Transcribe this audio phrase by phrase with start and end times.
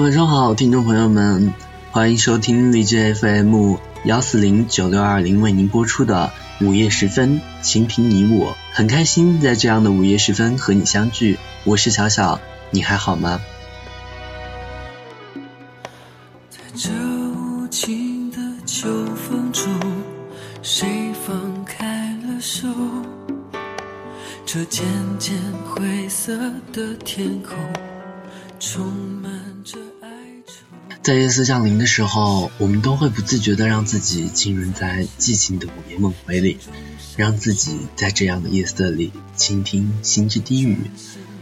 [0.00, 1.52] 晚上好，听众朋友们，
[1.90, 11.38] 欢迎收听荔枝 FM 幺四零九六二零为您播出的午夜时分，倾听你我，很开心在这样的午夜时分和你相聚。
[11.64, 13.40] 我是小小，你还好吗？
[16.48, 19.68] 在这无情的秋风中，
[20.62, 20.88] 谁
[21.26, 22.68] 放开了手？
[24.46, 24.84] 这渐
[25.18, 25.36] 渐
[25.66, 26.36] 灰色
[26.72, 27.56] 的天空，
[28.58, 28.84] 充
[29.21, 29.21] 满。
[31.02, 36.58] 在夜色降临的时候，我们都会不自觉地让自己浸润在寂静的午夜梦回里，
[37.16, 40.78] 让自己在这样的夜色里倾听心之低语。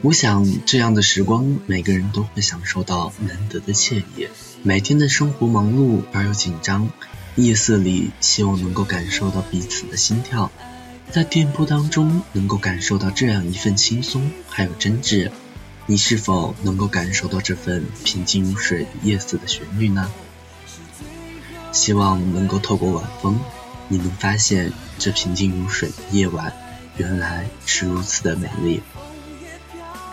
[0.00, 4.28] 我想，这样的时光，每个人都会享受到难得的惬意。
[4.62, 6.88] 每天的生活忙碌而又紧张，
[7.34, 10.52] 夜色里希望能够感受到彼此的心跳，
[11.10, 15.32] 在电波当中能够感受到这样一份轻松还有真挚。
[15.90, 20.10] 你是否能够感受到这份平静如水夜色的旋律呢？
[21.72, 23.40] 希望能够透过晚风，
[23.88, 26.52] 你能发现这平静如水的夜晚，
[26.98, 28.82] 原来是如此的美丽。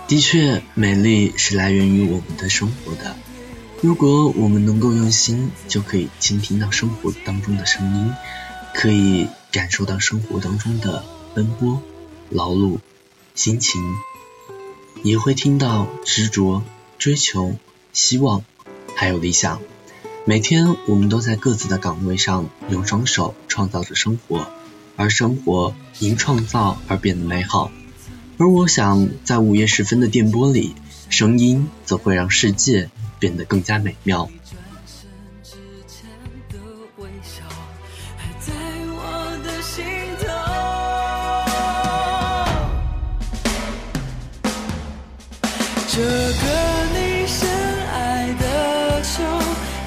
[0.07, 3.13] 的确，美丽是来源于我们的生活的。
[3.81, 8.13] 如果我们能够用心，就可以倾听到生活当中的声音，
[8.73, 11.81] 可以感受到生活当中的奔波、
[12.29, 12.79] 劳碌、
[13.33, 13.81] 心情，
[15.05, 16.63] 也会听到执着、
[16.97, 17.57] 追求、
[17.93, 18.43] 希望，
[18.95, 19.61] 还有理想。
[20.25, 24.47] 每天，我们都在各自的岗位上用双手创造着生活，
[24.95, 27.69] 而生活因创造而变得美好。
[28.39, 30.73] 而我想，在午夜时分的电波里，
[31.11, 32.89] 声音则会让世界
[33.19, 34.31] 变得更加美妙。
[45.95, 46.07] 这个
[46.91, 47.47] 你深
[47.87, 49.23] 爱的秋，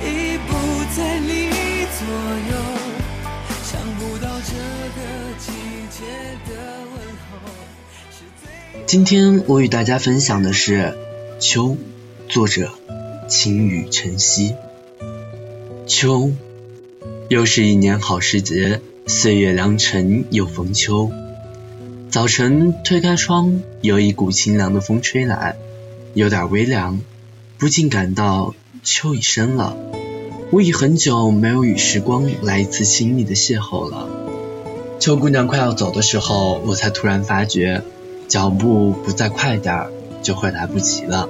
[0.02, 0.54] 已不
[0.96, 1.50] 在你
[1.98, 2.06] 左
[2.48, 2.56] 右，
[3.62, 4.54] 想不到这
[4.96, 4.98] 个
[5.38, 5.52] 季
[5.90, 6.06] 节
[6.48, 6.96] 的问
[7.28, 7.50] 候
[8.10, 8.82] 是最。
[8.86, 10.78] 今天我与大家分享的是
[11.38, 11.76] 《秋》，
[12.26, 12.70] 作者
[13.28, 14.54] 青雨晨曦。
[15.86, 16.32] 秋，
[17.28, 21.12] 又是一年好时节，岁月良辰又逢秋。
[22.08, 25.56] 早晨推开窗，有一股清凉的风吹来，
[26.18, 27.00] 有点微凉，
[27.58, 28.52] 不禁感到
[28.82, 29.76] 秋已深了。
[30.50, 34.08] 我已很久没有与时光来一次亲密的邂逅了。
[34.98, 37.84] 秋姑娘快要走的时候，我才突然发觉，
[38.26, 41.28] 脚步不再快点儿，就会来不及了。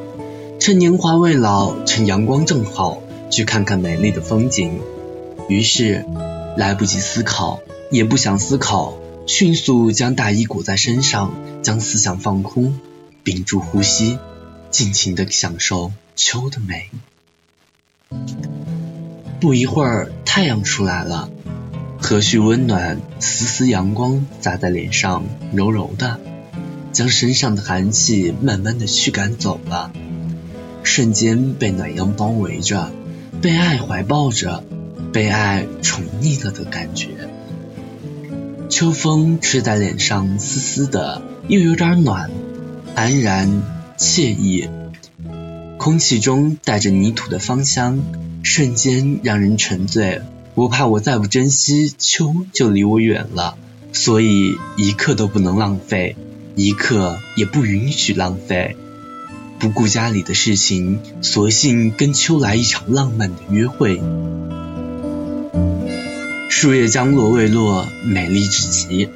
[0.58, 4.80] 趁年华未老，趁阳光正好，去看看美丽的风景。
[5.50, 6.06] 于是，
[6.56, 7.60] 来不及思考，
[7.90, 8.94] 也不想思考，
[9.26, 12.80] 迅速将大衣裹在身上，将思想放空，
[13.22, 14.18] 屏住呼吸，
[14.70, 16.90] 尽情的享受秋的美。
[19.40, 21.30] 不一会儿，太阳出来了，
[22.00, 26.18] 和煦温暖，丝丝阳光洒在脸上，柔柔的，
[26.92, 29.92] 将身上的寒气慢慢的驱赶走了。
[30.82, 32.90] 瞬间被暖阳包围着，
[33.40, 34.64] 被爱怀抱着，
[35.12, 37.28] 被爱宠溺了的感觉。
[38.68, 42.30] 秋风吹在脸上，丝丝的，又有点暖，
[42.94, 43.62] 安然
[43.98, 44.68] 惬意。
[45.76, 48.02] 空气中带着泥土的芳香，
[48.42, 50.22] 瞬间让人沉醉。
[50.54, 53.56] 我怕我再不珍惜，秋就离我远了，
[53.92, 56.16] 所以一刻都不能浪费，
[56.56, 58.76] 一刻也不允许浪费。
[59.60, 64.00] 不顾家里的事情，索性跟秋来一场浪漫的约会。
[66.48, 69.08] 树叶将落未落，美丽至极。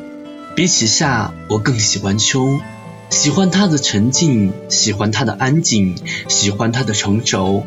[0.55, 2.61] 比起夏，我更喜欢秋，
[3.13, 5.97] 喜欢它的沉静，喜欢它的安静，
[6.29, 7.67] 喜欢它的成熟。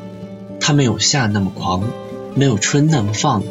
[0.60, 1.84] 它没有夏那么狂，
[2.34, 3.44] 没有春那么放，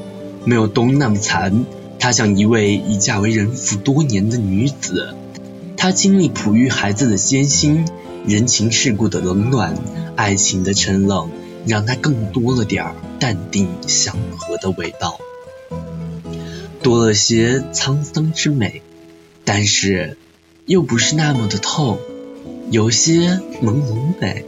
[0.44, 1.64] 没有冬那么残。
[2.00, 5.14] 她像一位已嫁为人妇多年的女子，
[5.76, 7.86] 她经历哺育孩子的艰辛。
[8.26, 9.76] 人情世故的冷暖，
[10.16, 11.30] 爱情的沉冷，
[11.64, 15.20] 让她更多了点儿淡定祥和的味道，
[16.82, 18.82] 多了些沧桑之美，
[19.44, 20.16] 但是
[20.66, 21.98] 又不是那么的痛，
[22.70, 24.46] 有些朦胧美。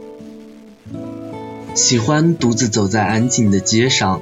[1.75, 4.19] 喜欢独自走在安静的街上，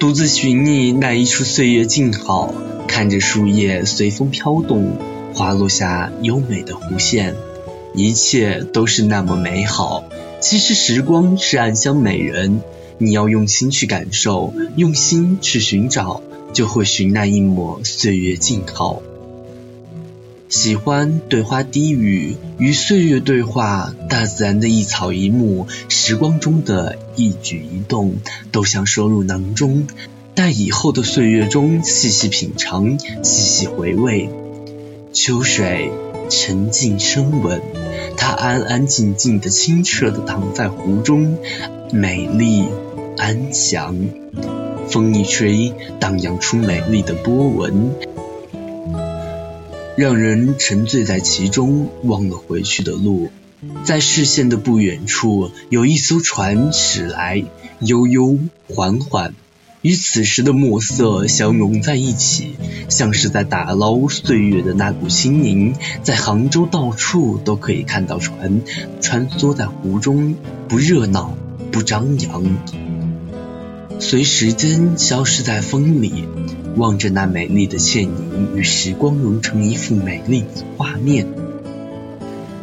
[0.00, 2.52] 独自寻觅那一处岁月静好，
[2.88, 4.98] 看着树叶随风飘动，
[5.32, 7.36] 滑落下优美的弧线。
[7.94, 10.02] 一切都是那么美好。
[10.40, 12.62] 其实时光是暗香美人，
[12.98, 16.20] 你要用心去感受，用心去寻找，
[16.52, 19.02] 就会寻那一抹岁月静好。
[20.48, 23.92] 喜欢对花低语，与岁月对话。
[24.08, 28.16] 大自然的一草一木，时光中的一举一动，
[28.52, 29.88] 都想收入囊中，
[30.34, 34.30] 待以后的岁月中细细品尝，细细回味。
[35.12, 35.90] 秋水
[36.30, 37.60] 沉静深稳，
[38.16, 41.38] 它安安静静的、清澈的躺在湖中，
[41.92, 42.64] 美丽
[43.16, 43.96] 安详。
[44.88, 47.90] 风一吹，荡漾出美丽的波纹。
[49.96, 53.30] 让人沉醉在其中，忘了回去的路。
[53.82, 57.42] 在视线的不远处，有一艘船驶来，
[57.80, 58.38] 悠悠
[58.68, 59.34] 缓缓，
[59.80, 62.56] 与此时的墨色相融在一起，
[62.90, 65.74] 像是在打捞岁月的那股轻盈。
[66.02, 68.60] 在杭州，到处都可以看到船
[69.00, 70.34] 穿梭在湖中，
[70.68, 71.34] 不热闹，
[71.72, 72.58] 不张扬，
[73.98, 76.26] 随时间消失在风里。
[76.76, 81.26] 望着那美丽的倩影与时光融成一幅美丽的画面，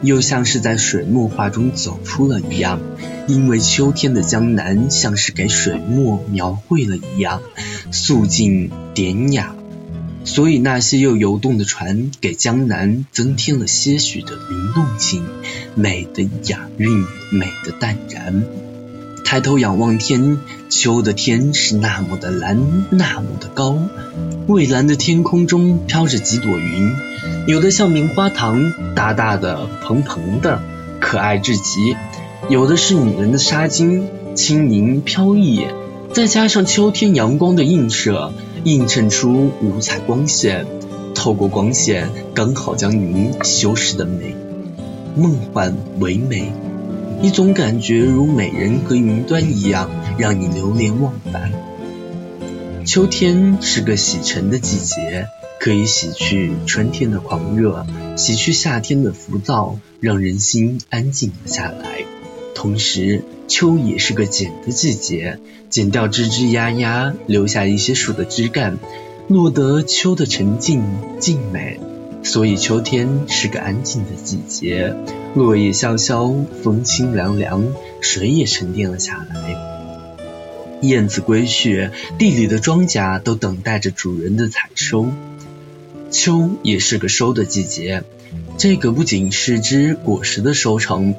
[0.02, 2.80] 又像是在水墨画中走出了一样。
[3.26, 7.42] 因为秋天的江南像是给水墨描绘了一样，
[7.90, 9.56] 素净典雅，
[10.26, 15.24] 所以那些又游动的船给江南增添了些许的灵动性，
[15.74, 18.44] 美的雅韵，美的淡然。
[19.34, 20.38] 抬头仰望天，
[20.70, 23.80] 秋的天是那么的蓝，那么的高。
[24.46, 26.94] 蔚蓝的天空中飘着几朵云，
[27.48, 30.62] 有的像棉花糖，大大的、蓬蓬的，
[31.00, 31.96] 可爱至极；
[32.48, 34.04] 有的是女人的纱巾，
[34.36, 35.66] 轻盈飘逸。
[36.14, 38.34] 再加上秋天阳光的映射，
[38.64, 40.68] 映衬出五彩光线。
[41.16, 44.36] 透过光线，刚好将云修饰的美，
[45.16, 46.52] 梦幻唯美。
[47.24, 51.54] 你总感觉如美人和云端一样，让你流连忘返。
[52.86, 57.88] 秋天是个洗尘的季节，可以洗去春天的狂热，
[58.18, 62.04] 洗去夏天的浮躁，让人心安静了下来。
[62.54, 65.40] 同时，秋也是个剪的季节，
[65.70, 68.80] 剪掉枝枝丫丫，留下一些树的枝干，
[69.30, 70.84] 落得秋的沉静
[71.22, 71.80] 静美。
[72.24, 74.96] 所以秋天是个安静的季节，
[75.36, 76.34] 落叶萧萧，
[76.64, 77.68] 风清凉凉，
[78.00, 80.80] 水也沉淀了下来。
[80.82, 85.08] 燕子归去，地里的庄稼都等待着主人的采收。
[86.12, 88.04] 秋也是个收的季节，
[88.58, 91.16] 这个不仅是指果实的收成，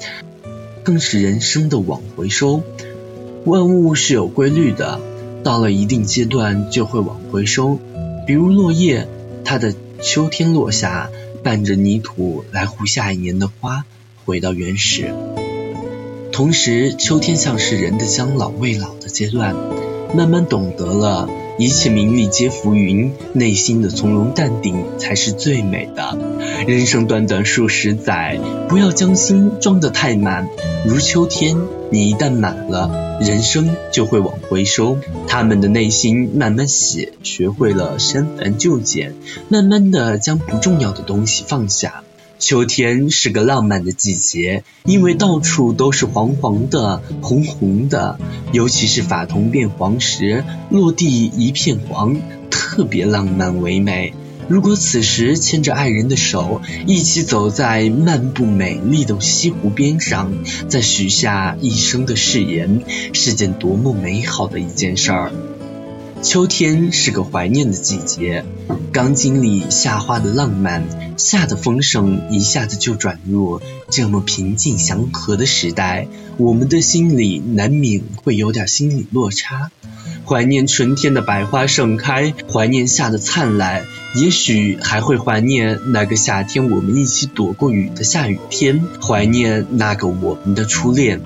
[0.83, 2.63] 更是人生的往回收。
[3.45, 4.99] 万物是有规律的，
[5.43, 7.79] 到了一定阶段就会往回收。
[8.25, 9.07] 比如落叶，
[9.43, 9.73] 它的。
[10.05, 11.09] 秋天落下，
[11.41, 13.85] 伴着泥土来护下一年的花，
[14.23, 15.11] 回到原始。
[16.31, 19.55] 同时，秋天像是人的将老未老的阶段，
[20.15, 21.27] 慢慢懂得了。
[21.57, 26.17] 一切名利皆浮云，内心的从容淡定才是最美的。
[26.67, 30.49] 人生短短数十载，不要将心装得太满。
[30.85, 31.57] 如秋天，
[31.89, 34.97] 你一旦满了，人生就会往回收。
[35.27, 39.13] 他们的内心慢慢写，学会了删繁就简，
[39.47, 42.04] 慢慢的将不重要的东西放下。
[42.37, 48.19] 秋天是个浪漫的季节，因为到处都是黄黄的、红红的，
[48.51, 52.17] 尤其是法桐变黄时，落地一片黄，
[52.51, 54.13] 特别浪漫唯美。
[54.47, 60.31] 如果此时牵着爱人的手，一起走在漫步美丽的西湖边上，
[60.67, 62.81] 再许下一生的誓言，
[63.13, 65.31] 是件多么美好的一件事儿。
[66.21, 68.45] 秋天是个怀念的季节，
[68.91, 70.83] 刚经历夏花的浪漫，
[71.17, 76.07] 夏的丰盛一下子就转入这么平静祥和的时代，
[76.37, 79.71] 我们的心里难免会有点心理落差。
[80.25, 91.21] 怀念春天的百花盛开，怀念夏的灿烂，也许还会怀念那个夏天我们一起躲过雨的下雨天，怀念那个我们的初恋。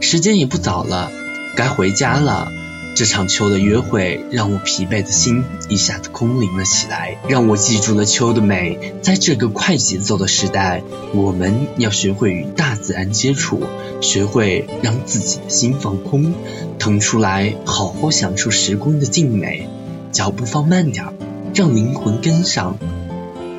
[0.00, 1.10] 时间也不早了，
[1.54, 2.50] 该回家了。
[2.98, 8.92] 这场秋的约会让我疲惫的心一下子空灵了起来，让我记住了秋的美。
[9.02, 10.82] 在这个快节奏的时代，
[11.14, 13.62] 我们要学会与大自然接触，
[14.00, 16.34] 学会让自己的心放空，
[16.80, 19.68] 腾出来好好享受时光的静美。
[20.10, 21.12] 脚步放慢点儿，
[21.54, 22.78] 让灵魂跟上。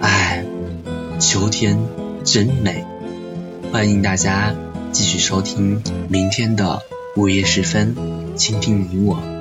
[0.01, 0.43] 哎，
[1.17, 1.79] 秋天
[2.25, 2.83] 真美！
[3.71, 4.53] 欢迎大家
[4.91, 6.81] 继续收听明天的
[7.15, 7.95] 午夜时分。
[8.35, 9.38] 倾听你我。